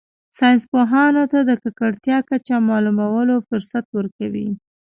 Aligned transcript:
ساینس 0.37 0.63
پوهانو 0.71 1.23
ته 1.31 1.39
د 1.49 1.51
ککړتیا 1.63 2.17
کچه 2.29 2.55
معلومولو 2.69 3.35
فرصت 3.47 3.85
ورکوي 3.97 4.47